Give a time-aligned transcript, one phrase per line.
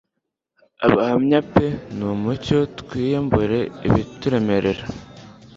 [0.87, 1.53] abahamya p
[1.97, 4.83] nimucyo twiyambure ibituremerera